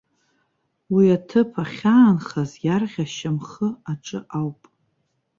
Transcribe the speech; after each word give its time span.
Уи 0.93 1.05
аҭыԥ 1.17 1.49
ахьаанхаз 1.63 2.51
иарӷьа 2.67 3.05
шьамхы 3.13 3.67
аҿы 3.91 4.19
ауп. 4.39 4.61